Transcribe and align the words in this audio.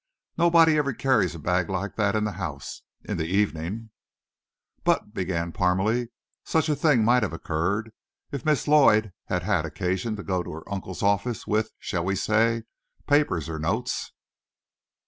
"Nobody 0.35 0.79
ever 0.79 0.93
carries 0.93 1.35
a 1.35 1.37
bag 1.37 1.69
like 1.69 1.95
that 1.95 2.15
in 2.15 2.23
the 2.23 2.31
house, 2.31 2.81
in 3.03 3.17
the 3.17 3.27
evening." 3.27 3.91
"But," 4.83 5.13
began 5.13 5.51
Parmalee, 5.51 6.07
"such 6.43 6.69
a 6.69 6.75
thing 6.75 7.05
might 7.05 7.21
have 7.21 7.33
occurred, 7.33 7.91
if 8.31 8.43
Miss 8.43 8.67
Lloyd 8.67 9.13
had 9.25 9.43
had 9.43 9.63
occasion 9.63 10.15
to 10.15 10.23
go 10.23 10.41
to 10.41 10.53
her 10.53 10.67
uncle's 10.73 11.03
office 11.03 11.45
with, 11.45 11.71
we 11.93 11.99
will 11.99 12.15
say, 12.15 12.63
papers 13.05 13.47
or 13.47 13.59
notes." 13.59 14.11